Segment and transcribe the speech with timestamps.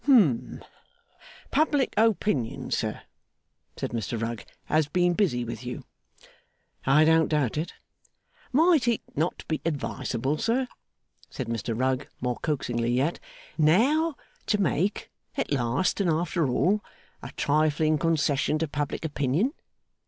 [0.05, 0.63] 'Hum!
[1.51, 3.01] Public opinion, sir,'
[3.77, 5.85] said Mr Rugg, 'has been busy with you.'
[6.87, 7.75] 'I don't doubt it.'
[8.51, 10.67] 'Might it not be advisable, sir,'
[11.29, 13.19] said Mr Rugg, more coaxingly yet,
[13.59, 14.15] 'now
[14.47, 16.83] to make, at last and after all,
[17.21, 19.53] a trifling concession to public opinion?